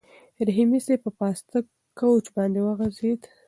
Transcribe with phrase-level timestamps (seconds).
[0.47, 1.57] رحیمي صیب په پاسته
[1.99, 3.21] کوچ باندې وغځېد.